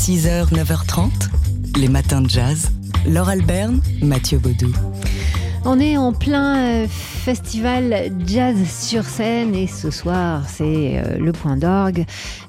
6h, 0.00 0.48
9h30, 0.54 1.10
les 1.76 1.88
matins 1.88 2.22
de 2.22 2.30
jazz. 2.30 2.70
Laure 3.06 3.28
Alberne, 3.28 3.82
Mathieu 4.00 4.38
Baudou. 4.38 4.72
On 5.66 5.78
est 5.78 5.98
en 5.98 6.14
plein 6.14 6.56
euh, 6.56 6.86
festival 7.20 8.10
jazz 8.26 8.56
sur 8.66 9.04
scène 9.04 9.54
et 9.54 9.66
ce 9.66 9.90
soir 9.90 10.42
c'est 10.48 10.98
euh, 10.98 11.18
le 11.18 11.32
point 11.32 11.56
d'orgue. 11.56 12.06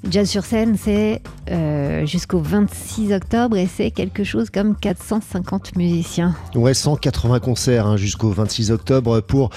Jazz 0.10 0.30
sur 0.30 0.46
scène 0.46 0.78
c'est 0.82 1.22
euh, 1.52 2.06
jusqu'au 2.06 2.40
26 2.40 3.14
octobre 3.14 3.58
et 3.58 3.68
c'est 3.68 3.92
quelque 3.92 4.24
chose 4.24 4.50
comme 4.50 4.76
450 4.76 5.76
musiciens. 5.76 6.36
Ouais, 6.56 6.74
180 6.74 7.40
concerts 7.40 7.86
hein, 7.86 7.98
jusqu'au 7.98 8.30
26 8.30 8.72
octobre 8.72 9.20
pour 9.20 9.50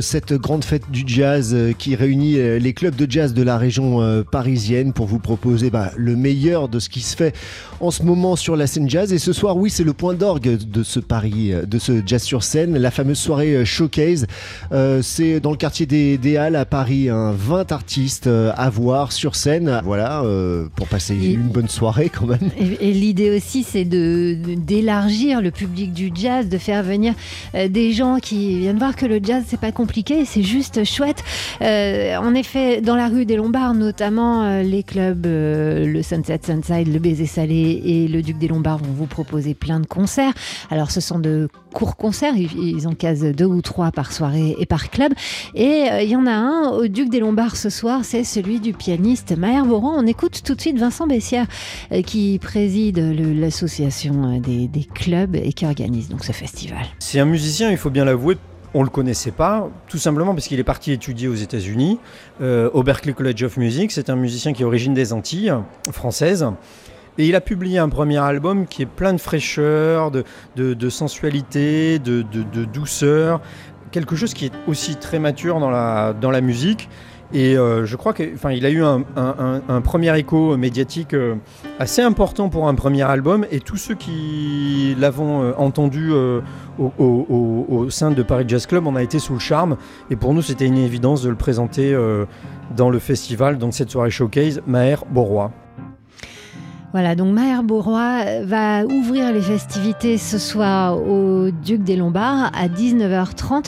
cette 0.00 0.32
grande 0.32 0.64
fête 0.64 0.90
du 0.90 1.04
jazz 1.06 1.54
qui 1.78 1.94
réunit 1.94 2.34
les 2.58 2.72
clubs 2.72 2.96
de 2.96 3.10
jazz 3.10 3.34
de 3.34 3.42
la 3.42 3.58
région 3.58 4.24
parisienne 4.30 4.92
pour 4.92 5.06
vous 5.06 5.18
proposer 5.18 5.68
bah, 5.68 5.90
le 5.96 6.16
meilleur 6.16 6.68
de 6.68 6.78
ce 6.78 6.88
qui 6.88 7.00
se 7.00 7.14
fait 7.14 7.34
en 7.80 7.90
ce 7.90 8.02
moment 8.02 8.34
sur 8.34 8.56
la 8.56 8.66
scène 8.66 8.88
jazz. 8.88 9.12
Et 9.12 9.18
ce 9.18 9.32
soir, 9.32 9.56
oui, 9.56 9.68
c'est 9.68 9.84
le 9.84 9.92
point 9.92 10.14
d'orgue 10.14 10.56
de 10.56 10.82
ce 10.82 11.00
Paris, 11.00 11.52
de 11.66 11.78
ce 11.78 12.02
jazz 12.06 12.22
sur 12.22 12.42
scène 12.42 12.78
la 12.78 12.90
fameuse 12.90 13.18
soirée 13.18 13.54
euh, 13.54 13.64
Showcase. 13.64 14.26
Euh, 14.72 15.02
c'est 15.02 15.40
dans 15.40 15.50
le 15.50 15.56
quartier 15.56 15.86
des, 15.86 16.36
Halles 16.36 16.56
à 16.56 16.64
Paris, 16.64 17.08
un 17.08 17.32
20 17.32 17.72
artistes 17.72 18.26
euh, 18.26 18.52
à 18.56 18.70
voir 18.70 19.12
sur 19.12 19.34
scène. 19.34 19.80
Voilà, 19.84 20.22
pour 20.76 20.86
passer 20.88 21.14
une 21.14 21.48
bonne 21.48 21.68
soirée 21.68 22.10
quand 22.10 22.26
même. 22.26 22.50
Et, 22.58 22.92
l'idée 22.92 23.36
aussi, 23.36 23.62
c'est 23.62 23.84
de, 23.84 24.36
d'élargir 24.56 25.40
le 25.40 25.50
public 25.50 25.92
du 25.92 26.10
jazz, 26.14 26.48
de 26.48 26.58
faire 26.58 26.82
venir 26.82 27.14
des 27.54 27.92
gens 27.92 28.18
qui 28.18 28.58
viennent 28.58 28.78
voir 28.78 28.96
que 28.96 29.06
le 29.06 29.20
jazz, 29.22 29.44
c'est 29.46 29.60
pas 29.60 29.72
compliqué, 29.72 30.24
c'est 30.24 30.42
juste 30.42 30.84
chouette. 30.84 31.22
en 31.60 32.34
effet, 32.34 32.80
dans 32.80 32.96
la 32.96 33.08
rue 33.08 33.24
des 33.24 33.36
Lombards, 33.36 33.74
notamment, 33.74 34.60
les 34.62 34.82
clubs, 34.82 35.26
le 35.26 36.00
Sunset 36.02 36.40
Sunside, 36.44 36.92
le 36.92 36.98
Baiser 36.98 37.26
Salé 37.26 37.82
et 37.84 38.08
le 38.08 38.22
Duc 38.22 38.38
des 38.38 38.48
Lombards 38.48 38.78
vont 38.78 38.92
vous 38.92 39.06
proposer 39.06 39.54
plein 39.54 39.80
de 39.80 39.86
concerts. 39.86 40.32
Alors, 40.70 40.90
ce 40.90 41.00
sont 41.00 41.18
de 41.18 41.48
courts 41.72 41.96
concerts 41.96 42.34
ils 42.36 42.86
en 42.86 42.94
casent 42.94 43.24
deux 43.24 43.44
ou 43.44 43.62
trois 43.62 43.90
par 43.92 44.12
soirée 44.18 44.56
et 44.58 44.66
par 44.66 44.90
club. 44.90 45.12
Et 45.54 45.88
euh, 45.90 46.02
il 46.02 46.08
y 46.08 46.16
en 46.16 46.26
a 46.26 46.32
un 46.32 46.70
au 46.70 46.88
Duc 46.88 47.08
des 47.08 47.20
Lombards 47.20 47.56
ce 47.56 47.70
soir, 47.70 48.00
c'est 48.04 48.24
celui 48.24 48.58
du 48.58 48.72
pianiste 48.72 49.36
Maher 49.36 49.64
Boran. 49.64 49.94
On 49.96 50.06
écoute 50.06 50.42
tout 50.44 50.54
de 50.54 50.60
suite 50.60 50.78
Vincent 50.78 51.06
Bessière 51.06 51.46
euh, 51.92 52.02
qui 52.02 52.38
préside 52.42 52.98
l'association 52.98 54.36
euh, 54.36 54.40
des, 54.40 54.68
clubs 54.94 55.36
et 55.36 55.52
qui 55.52 55.66
organise 55.66 56.08
donc 56.08 56.24
ce 56.24 56.32
festival. 56.32 56.84
C'est 56.98 57.20
un 57.20 57.24
musicien, 57.24 57.70
il 57.70 57.76
faut 57.76 57.90
bien 57.90 58.04
l'avouer, 58.04 58.36
on 58.74 58.80
ne 58.80 58.84
le 58.84 58.90
connaissait 58.90 59.30
pas, 59.30 59.70
tout 59.88 59.98
simplement 59.98 60.34
parce 60.34 60.48
qu'il 60.48 60.58
est 60.58 60.64
parti 60.64 60.92
étudier 60.92 61.28
aux 61.28 61.34
États-Unis, 61.34 61.98
au 62.40 62.82
Berklee 62.82 63.14
College 63.14 63.42
of 63.44 63.56
Music. 63.56 63.92
C'est 63.92 64.10
un 64.10 64.16
musicien 64.16 64.52
qui 64.52 64.62
est 64.62 64.64
origine 64.64 64.94
des 64.94 65.12
Antilles 65.12 65.52
françaises. 65.90 66.46
Et 67.18 67.26
il 67.26 67.34
a 67.34 67.40
publié 67.40 67.78
un 67.78 67.88
premier 67.88 68.18
album 68.18 68.66
qui 68.66 68.82
est 68.82 68.86
plein 68.86 69.12
de 69.12 69.18
fraîcheur, 69.18 70.12
de, 70.12 70.88
sensualité, 70.88 71.98
de, 71.98 72.22
douceur, 72.64 73.40
quelque 73.90 74.16
chose 74.16 74.34
qui 74.34 74.46
est 74.46 74.52
aussi 74.66 74.96
très 74.96 75.18
mature 75.18 75.60
dans 75.60 75.70
la, 75.70 76.14
dans 76.18 76.30
la 76.30 76.40
musique. 76.40 76.88
Et 77.32 77.58
euh, 77.58 77.84
je 77.84 77.94
crois 77.96 78.14
qu'il 78.14 78.66
a 78.66 78.70
eu 78.70 78.82
un, 78.82 79.02
premier 79.82 80.18
écho 80.18 80.56
médiatique 80.56 81.12
euh, 81.12 81.34
assez 81.78 82.00
important 82.00 82.48
pour 82.48 82.68
un 82.68 82.74
premier 82.74 83.02
album. 83.02 83.46
Et 83.50 83.60
tous 83.60 83.76
ceux 83.76 83.94
qui 83.94 84.96
l'avons 84.98 85.42
euh, 85.42 85.52
entendu 85.58 86.10
au, 86.78 87.90
sein 87.90 88.10
de 88.10 88.22
Paris 88.22 88.44
Jazz 88.48 88.66
Club, 88.66 88.86
on 88.86 88.96
a 88.96 89.02
été 89.02 89.18
sous 89.18 89.34
le 89.34 89.38
charme. 89.38 89.76
Et 90.10 90.16
pour 90.16 90.32
nous, 90.32 90.42
c'était 90.42 90.66
une 90.66 90.78
évidence 90.78 91.22
de 91.22 91.28
le 91.28 91.36
présenter 91.36 91.96
dans 92.76 92.90
le 92.90 92.98
festival, 92.98 93.58
donc 93.58 93.74
cette 93.74 93.90
soirée 93.90 94.10
showcase, 94.10 94.62
Maher 94.66 95.04
Borois. 95.10 95.50
Voilà, 96.92 97.14
donc 97.14 97.34
Maher 97.34 97.62
Bourrois 97.62 98.22
va 98.44 98.86
ouvrir 98.86 99.32
les 99.32 99.42
festivités 99.42 100.16
ce 100.16 100.38
soir 100.38 100.98
au 100.98 101.50
Duc 101.50 101.82
des 101.82 101.96
Lombards 101.96 102.50
à 102.54 102.68
19h30. 102.68 103.66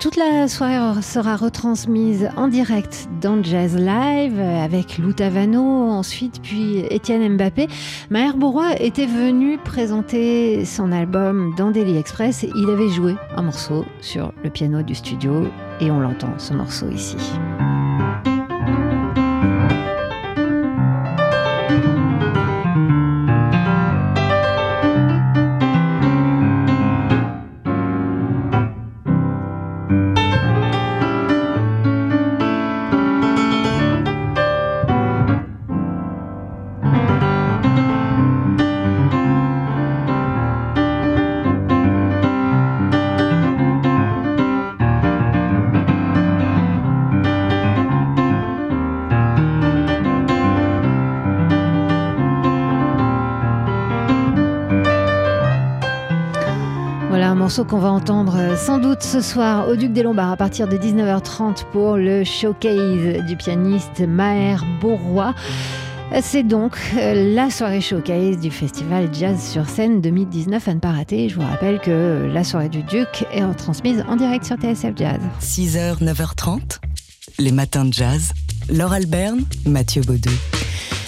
Toute 0.00 0.16
la 0.16 0.48
soirée 0.48 1.02
sera 1.02 1.36
retransmise 1.36 2.28
en 2.36 2.48
direct 2.48 3.08
dans 3.20 3.42
Jazz 3.42 3.76
Live 3.76 4.40
avec 4.40 4.98
Lou 4.98 5.12
Tavano, 5.12 5.90
ensuite 5.90 6.40
puis 6.42 6.84
Étienne 6.90 7.36
Mbappé. 7.36 7.68
Maher 8.10 8.36
Bourrois 8.36 8.80
était 8.80 9.06
venu 9.06 9.58
présenter 9.58 10.64
son 10.64 10.90
album 10.92 11.54
dans 11.56 11.70
Daily 11.70 11.98
Express. 11.98 12.46
Il 12.54 12.70
avait 12.70 12.88
joué 12.88 13.14
un 13.36 13.42
morceau 13.42 13.84
sur 14.00 14.32
le 14.42 14.50
piano 14.50 14.82
du 14.82 14.94
studio 14.94 15.46
et 15.80 15.90
on 15.90 16.00
l'entend 16.00 16.32
ce 16.38 16.54
morceau 16.54 16.88
ici. 16.90 17.16
Morceau 57.34 57.64
qu'on 57.64 57.78
va 57.78 57.90
entendre 57.90 58.36
euh, 58.36 58.56
sans 58.56 58.78
doute 58.78 59.02
ce 59.02 59.20
soir 59.20 59.68
au 59.68 59.76
Duc 59.76 59.92
des 59.92 60.02
Lombards 60.02 60.32
à 60.32 60.36
partir 60.36 60.68
de 60.68 60.76
19h30 60.76 61.64
pour 61.72 61.96
le 61.96 62.24
showcase 62.24 63.24
du 63.26 63.36
pianiste 63.36 64.00
Maher 64.00 64.64
Bourrois. 64.80 65.34
C'est 66.20 66.42
donc 66.42 66.76
euh, 66.96 67.34
la 67.34 67.50
soirée 67.50 67.80
showcase 67.80 68.38
du 68.38 68.50
festival 68.50 69.08
Jazz 69.14 69.40
sur 69.40 69.68
scène 69.68 70.00
2019 70.00 70.68
à 70.68 70.74
ne 70.74 70.80
pas 70.80 70.92
rater. 70.92 71.28
Je 71.28 71.36
vous 71.36 71.46
rappelle 71.46 71.80
que 71.80 72.28
la 72.32 72.44
soirée 72.44 72.68
du 72.68 72.82
Duc 72.82 73.24
est 73.32 73.42
transmise 73.54 74.04
en 74.08 74.16
direct 74.16 74.44
sur 74.44 74.56
TSF 74.56 74.92
Jazz. 74.96 75.20
6h, 75.40 76.02
9h30, 76.02 76.80
les 77.38 77.52
matins 77.52 77.84
de 77.84 77.92
jazz. 77.92 78.32
Laure 78.68 78.92
Alberne, 78.92 79.42
Mathieu 79.66 80.02
Baudou. 80.02 80.30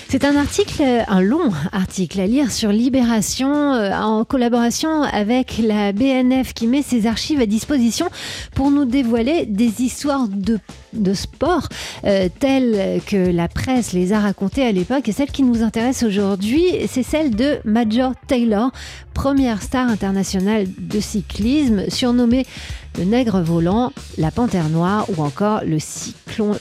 C'est 0.08 0.24
un 0.24 0.36
article, 0.36 0.82
un 1.08 1.20
long 1.20 1.50
article 1.72 2.20
à 2.20 2.26
lire 2.26 2.52
sur 2.52 2.70
Libération 2.70 3.52
euh, 3.74 3.90
en 3.92 4.24
collaboration 4.24 5.02
avec 5.02 5.58
la 5.58 5.92
BNF 5.92 6.54
qui 6.54 6.66
met 6.66 6.82
ses 6.82 7.06
archives 7.06 7.40
à 7.40 7.46
disposition 7.46 8.06
pour 8.54 8.70
nous 8.70 8.84
dévoiler 8.84 9.46
des 9.46 9.82
histoires 9.82 10.28
de, 10.28 10.58
de 10.92 11.14
sport 11.14 11.68
euh, 12.04 12.28
telles 12.38 13.00
que 13.06 13.30
la 13.30 13.48
presse 13.48 13.92
les 13.92 14.12
a 14.12 14.20
racontées 14.20 14.64
à 14.64 14.72
l'époque 14.72 15.08
et 15.08 15.12
celle 15.12 15.30
qui 15.30 15.42
nous 15.42 15.62
intéresse 15.62 16.02
aujourd'hui, 16.02 16.64
c'est 16.88 17.02
celle 17.02 17.34
de 17.34 17.58
Major 17.64 18.12
Taylor, 18.28 18.70
première 19.14 19.62
star 19.62 19.88
internationale 19.88 20.66
de 20.78 21.00
cyclisme, 21.00 21.90
surnommée 21.90 22.46
le 22.98 23.04
nègre 23.04 23.40
volant, 23.40 23.92
la 24.18 24.30
panthère 24.30 24.68
noire 24.68 25.06
ou 25.16 25.22
encore 25.22 25.62
le, 25.64 25.78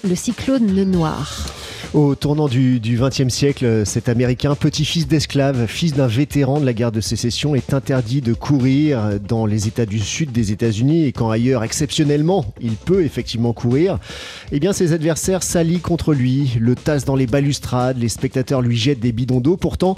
le 0.03 0.15
cyclone 0.15 0.83
noir. 0.85 1.45
Au 1.93 2.15
tournant 2.15 2.47
du 2.47 2.79
XXe 2.81 3.31
siècle, 3.31 3.83
cet 3.85 4.09
Américain, 4.09 4.55
petit-fils 4.55 5.07
d'esclave, 5.07 5.67
fils 5.67 5.93
d'un 5.93 6.07
vétéran 6.07 6.59
de 6.59 6.65
la 6.65 6.73
guerre 6.73 6.91
de 6.91 7.01
sécession, 7.01 7.53
est 7.53 7.71
interdit 7.71 8.19
de 8.21 8.33
courir 8.33 9.19
dans 9.19 9.45
les 9.45 9.67
États 9.67 9.85
du 9.85 9.99
Sud 9.99 10.31
des 10.31 10.51
États-Unis 10.51 11.05
et 11.05 11.11
quand 11.11 11.29
ailleurs, 11.29 11.63
exceptionnellement, 11.63 12.51
il 12.59 12.77
peut 12.77 13.03
effectivement 13.03 13.53
courir, 13.53 13.99
eh 14.51 14.59
bien 14.59 14.73
ses 14.73 14.91
adversaires 14.91 15.43
s'allient 15.43 15.81
contre 15.81 16.15
lui, 16.15 16.57
le 16.59 16.73
tassent 16.73 17.05
dans 17.05 17.15
les 17.15 17.27
balustrades, 17.27 17.99
les 17.99 18.09
spectateurs 18.09 18.63
lui 18.63 18.75
jettent 18.75 18.99
des 18.99 19.11
bidons 19.11 19.39
d'eau. 19.39 19.55
Pourtant, 19.55 19.95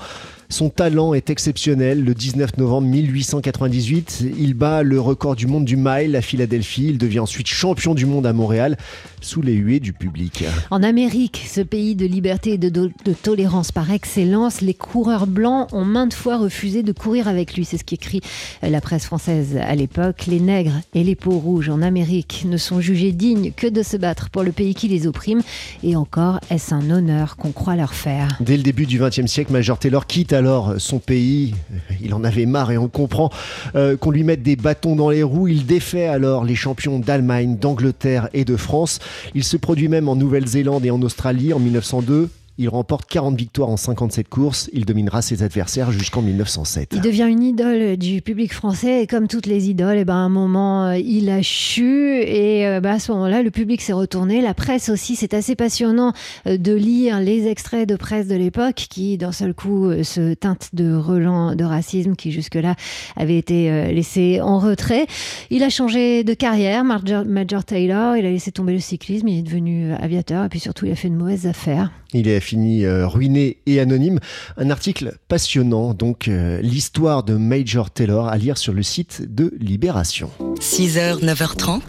son 0.50 0.70
talent 0.70 1.14
est 1.14 1.30
exceptionnel. 1.30 2.04
Le 2.04 2.14
19 2.14 2.58
novembre 2.58 2.88
1898, 2.88 4.26
il 4.38 4.54
bat 4.54 4.84
le 4.84 5.00
record 5.00 5.36
du 5.36 5.48
monde 5.48 5.66
du 5.66 5.76
mile 5.76 6.16
à 6.16 6.22
Philadelphie. 6.22 6.88
Il 6.90 6.98
devient 6.98 7.20
ensuite 7.20 7.48
champion 7.48 7.96
du 7.96 8.06
monde 8.06 8.28
à 8.28 8.34
Montréal, 8.34 8.78
sous 9.26 9.42
les 9.42 9.54
huées 9.54 9.80
du 9.80 9.92
public. 9.92 10.46
En 10.72 10.84
Amérique, 10.84 11.46
ce 11.50 11.62
pays 11.62 11.96
de 11.96 12.06
liberté 12.06 12.54
et 12.54 12.58
de, 12.58 12.70
de, 12.70 12.92
tolérance 13.22 13.72
par 13.72 13.92
excellence, 13.92 14.62
les 14.62 14.74
coureurs 14.74 15.28
blancs 15.28 15.68
ont 15.74 15.84
maintes 15.86 16.14
fois 16.14 16.38
refusé 16.38 16.84
de 16.84 16.92
courir 16.92 17.28
avec 17.28 17.56
lui. 17.56 17.66
C'est 17.66 17.78
ce 17.78 17.84
qu'écrit 17.84 18.22
la 18.62 18.82
presse 18.82 19.06
française 19.06 19.58
à 19.58 19.76
l'époque. 19.76 20.28
Les 20.28 20.40
nègres 20.40 20.80
et 20.94 21.04
les 21.04 21.16
peaux 21.16 21.40
rouges 21.40 21.70
en 21.70 21.82
Amérique 21.82 22.44
ne 22.46 22.58
sont 22.58 22.82
jugés 22.82 23.12
dignes 23.12 23.52
que 23.52 23.68
de 23.68 23.84
se 23.84 23.98
battre 23.98 24.30
pour 24.30 24.44
le 24.44 24.52
pays 24.52 24.76
qui 24.76 24.88
les 24.88 25.08
opprime. 25.08 25.42
Et 25.84 25.96
encore, 25.96 26.40
est-ce 26.50 26.74
un 26.74 26.90
honneur 26.90 27.36
qu'on 27.36 27.52
croit 27.52 27.76
leur 27.76 27.94
faire? 27.94 28.38
Dès 28.40 28.58
le 28.58 28.64
début 28.64 28.86
du 28.86 29.00
XXe 29.00 29.26
siècle, 29.26 29.52
Major 29.52 29.80
Taylor 29.80 30.06
quitte 30.06 30.34
alors 30.34 30.76
son 30.78 31.00
pays. 31.00 31.56
Il 32.02 32.14
en 32.14 32.24
avait 32.24 32.46
marre 32.46 32.72
et 32.72 32.78
on 32.78 32.88
comprend 32.88 33.32
euh, 33.76 33.98
qu'on 33.98 34.12
lui 34.12 34.24
mette 34.24 34.44
des 34.44 34.56
bâtons 34.56 34.96
dans 34.96 35.10
les 35.10 35.24
roues. 35.24 35.48
Il 35.48 35.66
défait 35.66 36.08
alors 36.08 36.44
les 36.44 36.56
champions 36.56 37.00
d'Allemagne, 37.00 37.58
d'Angleterre 37.58 38.30
et 38.34 38.46
de 38.46 38.56
France. 38.56 39.00
Il 39.34 39.44
se 39.44 39.58
produit 39.58 39.88
même 39.88 40.10
en 40.10 40.16
Nouvelle-Zélande 40.16 40.86
et 40.86 40.92
en 40.92 41.02
Australie 41.02 41.54
en 41.54 41.60
1902 41.60 42.30
Il 42.58 42.70
remporte 42.70 43.10
40 43.10 43.36
victoires 43.36 43.68
en 43.68 43.76
57 43.76 44.30
courses. 44.30 44.70
Il 44.72 44.86
dominera 44.86 45.22
ses 45.22 45.44
adversaires 45.44 45.92
jusqu'en 45.92 46.22
1907. 46.22 46.94
Il 46.94 47.02
devient 47.02 47.28
une 47.30 47.44
idole 47.44 47.98
du 47.98 48.22
public 48.22 48.54
français 48.54 49.04
et 49.04 49.08
comme 49.08 49.28
toutes 49.28 49.46
les 49.46 49.70
idoles, 49.70 49.98
eh 49.98 50.06
ben, 50.06 50.14
à 50.14 50.18
un 50.20 50.30
moment, 50.30 50.86
euh, 50.86 50.98
il 50.98 51.30
a 51.30 51.42
chu 51.42 52.22
et 52.22 52.66
euh, 52.66 52.80
bah, 52.80 52.94
à 52.94 53.00
ce 53.00 53.12
moment-là, 53.12 53.44
le 53.44 53.52
public 53.52 53.82
s'est 53.82 53.92
retourné. 53.92 54.42
La 54.42 54.54
presse 54.54 54.88
aussi, 54.88 55.18
c'est 55.18 55.34
assez 55.34 55.56
passionnant 55.56 56.14
euh, 56.48 56.58
de 56.58 56.74
lire 56.74 57.20
les 57.20 57.48
extraits 57.48 57.90
de 57.90 57.98
presse 57.98 58.28
de 58.28 58.36
l'époque 58.36 58.88
qui, 58.90 59.18
d'un 59.18 59.34
seul 59.34 59.54
coup, 59.54 59.92
se 60.04 60.34
teintent 60.34 60.70
de 60.72 60.96
relents 60.96 61.56
de 61.56 61.64
racisme 61.66 62.16
qui 62.16 62.32
jusque-là 62.32 62.76
avaient 63.18 63.38
été 63.38 63.92
laissés 63.94 64.40
en 64.42 64.60
retrait. 64.60 65.08
Il 65.50 65.62
a 65.64 65.70
changé 65.70 66.24
de 66.24 66.34
carrière, 66.34 66.86
Major, 66.86 67.26
Major 67.26 67.66
Taylor, 67.66 68.16
il 68.16 68.26
a 68.26 68.30
laissé 68.30 68.54
tomber 68.54 68.74
le 68.74 68.80
cyclisme, 68.80 69.28
il 69.28 69.40
est 69.40 69.44
devenu 69.44 69.92
aviateur 69.94 70.46
et 70.46 70.50
puis 70.50 70.60
surtout, 70.62 70.86
il 70.86 70.92
a 70.94 70.96
fait 70.96 71.10
de 71.10 71.16
mauvaises 71.16 71.48
affaires. 71.48 71.92
Il 72.14 72.30
est 72.30 72.38
fini 72.46 72.88
ruiné 72.88 73.58
et 73.66 73.80
anonyme. 73.80 74.20
Un 74.58 74.70
article 74.70 75.18
passionnant, 75.28 75.94
donc 75.94 76.30
l'histoire 76.62 77.24
de 77.24 77.36
Major 77.36 77.90
Taylor 77.90 78.28
à 78.28 78.38
lire 78.38 78.58
sur 78.58 78.74
le 78.74 78.84
site 78.84 79.24
de 79.34 79.54
Libération. 79.60 80.30
6h, 80.60 81.24
9h30, 81.24 81.82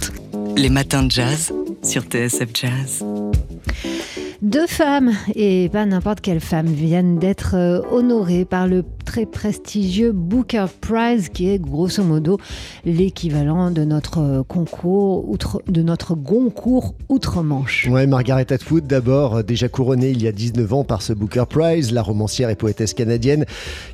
les 0.56 0.70
matins 0.70 1.02
de 1.02 1.10
jazz 1.10 1.52
sur 1.82 2.02
TSF 2.02 2.48
Jazz. 2.54 3.04
Deux 4.42 4.66
femmes, 4.66 5.12
et 5.34 5.68
pas 5.70 5.86
n'importe 5.86 6.20
quelle 6.20 6.40
femme, 6.40 6.66
viennent 6.66 7.18
d'être 7.18 7.54
euh, 7.54 7.80
honorées 7.90 8.44
par 8.44 8.66
le 8.66 8.84
très 9.16 9.24
prestigieux 9.24 10.12
Booker 10.12 10.66
Prize, 10.82 11.30
qui 11.30 11.48
est 11.48 11.58
grosso 11.58 12.02
modo 12.02 12.36
l'équivalent 12.84 13.70
de 13.70 13.82
notre 13.82 14.18
euh, 14.18 14.42
concours, 14.42 15.26
outre, 15.30 15.62
de 15.68 15.80
notre 15.80 16.14
Goncourt 16.14 16.94
outre-Manche. 17.08 17.88
Ouais, 17.90 18.06
Margaret 18.06 18.52
Atwood, 18.52 18.86
d'abord, 18.86 19.36
euh, 19.36 19.42
déjà 19.42 19.70
couronnée 19.70 20.10
il 20.10 20.22
y 20.22 20.28
a 20.28 20.32
19 20.32 20.70
ans 20.74 20.84
par 20.84 21.00
ce 21.00 21.14
Booker 21.14 21.44
Prize, 21.48 21.92
la 21.92 22.02
romancière 22.02 22.50
et 22.50 22.56
poétesse 22.56 22.92
canadienne, 22.92 23.46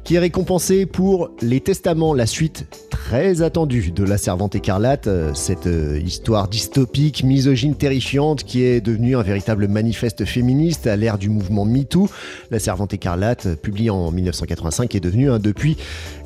qui 0.03 0.17
est 0.17 0.19
récompensée 0.19 0.87
pour 0.87 1.31
Les 1.41 1.61
Testaments, 1.61 2.15
la 2.15 2.27
suite 2.27 2.67
très 2.91 3.43
attendue 3.43 3.93
de 3.93 4.03
La 4.03 4.19
Servante 4.19 4.57
écarlate, 4.57 5.09
cette 5.35 5.69
histoire 6.05 6.49
dystopique, 6.49 7.23
misogyne, 7.23 7.77
terrifiante, 7.77 8.43
qui 8.43 8.65
est 8.65 8.81
devenue 8.81 9.17
un 9.17 9.23
véritable 9.23 9.69
manifeste 9.69 10.25
féministe 10.25 10.89
à 10.89 10.97
l'ère 10.97 11.19
du 11.19 11.29
mouvement 11.29 11.65
MeToo. 11.65 12.09
La 12.51 12.59
Servante 12.59 12.95
écarlate, 12.95 13.55
publiée 13.61 13.91
en 13.91 14.11
1985, 14.11 14.95
est 14.97 15.01
devenue 15.01 15.12
hein, 15.17 15.39
depuis 15.39 15.77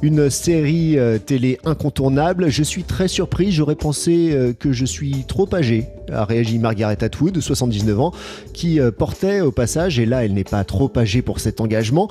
une 0.02 0.30
série 0.30 0.98
euh, 0.98 1.18
télé 1.18 1.58
incontournable. 1.64 2.48
Je 2.48 2.62
suis 2.62 2.84
très 2.84 3.08
surpris, 3.08 3.52
j'aurais 3.52 3.76
pensé 3.76 4.30
euh, 4.32 4.52
que 4.52 4.72
je 4.72 4.84
suis 4.84 5.24
trop 5.26 5.48
âgé 5.54 5.86
a 6.12 6.24
réagi 6.24 6.58
Margaret 6.58 7.02
Atwood, 7.02 7.40
79 7.40 8.00
ans, 8.00 8.12
qui 8.52 8.80
euh, 8.80 8.90
portait 8.90 9.40
au 9.40 9.52
passage, 9.52 9.98
et 9.98 10.06
là 10.06 10.24
elle 10.24 10.34
n'est 10.34 10.44
pas 10.44 10.64
trop 10.64 10.90
âgée 10.96 11.22
pour 11.22 11.40
cet 11.40 11.60
engagement, 11.60 12.08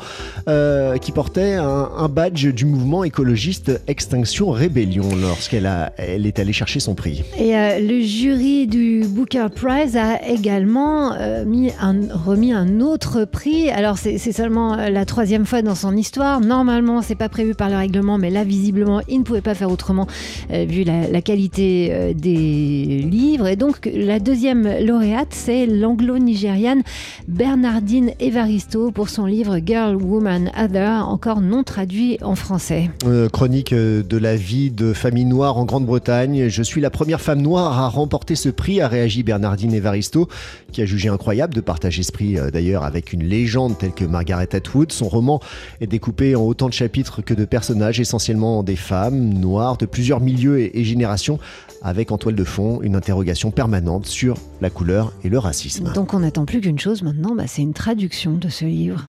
qui 1.02 1.12
portait 1.12 1.54
un, 1.54 2.10
badge 2.10 2.48
du 2.48 2.66
mouvement 2.66 3.04
écologiste 3.04 3.82
Extinction 3.88 4.52
Rébellion 4.52 5.10
lorsqu'elle 5.20 5.70
elle 5.98 6.26
est 6.26 6.40
allée 6.40 6.54
chercher 6.54 6.80
son 6.80 6.96
prix. 6.96 7.24
Et 7.38 7.54
le 7.82 8.02
jury 8.02 8.68
du 8.68 9.06
Booker 9.08 9.48
Prize 9.54 9.98
a 9.98 10.26
également 10.28 11.14
mis 11.46 11.72
remis 12.12 12.54
un 12.54 12.80
autre 12.80 13.26
prix. 13.26 13.70
Alors 13.70 13.98
c'est 13.98 14.18
seulement 14.32 14.76
la 14.76 15.06
troisième 15.06 15.46
fois 15.46 15.62
dans 15.62 15.76
son 15.76 15.96
histoire. 15.96 16.42
Normalement, 16.42 17.02
c'est 17.02 17.16
pas 17.16 17.30
prévu 17.30 17.54
par 17.54 17.70
le 17.70 17.76
règlement, 17.76 18.18
mais 18.18 18.30
là 18.30 18.44
visiblement, 18.44 19.02
il 19.08 19.20
ne 19.20 19.24
pouvait 19.24 19.42
pas 19.42 19.56
faire 19.56 19.72
autrement 19.72 20.08
euh, 20.52 20.66
vu 20.68 20.84
la, 20.84 21.22
qualité 21.22 21.90
euh, 21.92 22.14
des 22.14 23.06
livres. 23.10 23.48
Et 23.48 23.56
donc 23.56 23.85
la 23.94 24.20
deuxième 24.20 24.68
lauréate, 24.86 25.32
c'est 25.32 25.66
l'anglo-nigériane 25.66 26.84
Bernardine 27.28 28.12
Evaristo 28.20 28.92
pour 28.92 29.10
son 29.10 29.26
livre 29.26 29.60
Girl, 29.66 29.96
Woman, 29.96 30.52
Other, 30.58 31.08
encore 31.08 31.42
non 31.42 31.64
traduit 31.64 32.18
en 32.22 32.36
français. 32.36 32.90
Euh, 33.06 33.30
chronique 33.30 33.74
de 33.74 34.18
la 34.18 34.36
vie 34.36 34.72
de 34.72 34.94
famille 34.94 35.26
noire 35.26 35.58
en 35.58 35.66
Grande-Bretagne. 35.66 36.50
Je 36.50 36.64
suis 36.64 36.82
la 36.82 36.90
première 36.90 37.22
femme 37.22 37.42
noire 37.42 37.80
à 37.80 37.88
remporter 37.88 38.36
ce 38.36 38.50
prix, 38.50 38.82
a 38.82 38.88
réagi 38.88 39.24
Bernardine 39.24 39.74
Evaristo, 39.74 40.28
qui 40.72 40.82
a 40.82 40.86
jugé 40.86 41.10
incroyable 41.10 41.54
de 41.54 41.62
partage 41.62 42.00
esprit 42.00 42.38
euh, 42.38 42.52
d'ailleurs 42.52 42.84
avec 42.84 43.14
une 43.14 43.24
légende 43.24 43.78
telle 43.78 43.94
que 43.94 44.06
Margaret 44.06 44.54
Atwood. 44.54 44.92
Son 44.92 45.08
roman 45.08 45.40
est 45.82 45.88
découpé 45.88 46.36
en 46.36 46.44
autant 46.44 46.68
de 46.68 46.74
chapitres 46.74 47.22
que 47.22 47.34
de 47.34 47.46
personnages, 47.46 48.00
essentiellement 48.00 48.64
des 48.64 48.76
femmes 48.76 49.34
noires 49.34 49.78
de 49.78 49.86
plusieurs 49.86 50.20
milieux 50.20 50.60
et, 50.60 50.84
générations, 50.84 51.40
avec 51.82 52.12
en 52.12 52.18
toile 52.18 52.36
de 52.36 52.44
fond 52.44 52.80
une 52.82 52.96
interrogation 52.96 53.52
sur 54.04 54.38
la 54.62 54.70
couleur 54.70 55.14
et 55.24 55.30
le 55.30 55.38
racisme. 55.38 55.92
Donc 55.94 56.14
on 56.14 56.20
n'attend 56.20 56.46
plus 56.46 56.62
qu'une 56.62 56.80
chose 56.80 57.02
maintenant, 57.02 57.36
bah, 57.36 57.48
c'est 57.48 57.62
une 57.62 57.74
traduction 57.74 58.34
de 58.34 58.50
ce 58.50 58.66
livre. 58.66 59.04